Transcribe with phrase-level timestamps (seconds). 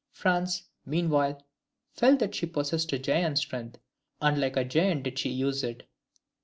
[0.09, 1.45] France, meanwhile,
[1.93, 3.77] felt that she possessed a giant's strength,
[4.19, 5.87] and like a giant did she use it.